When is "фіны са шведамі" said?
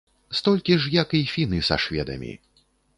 1.35-2.37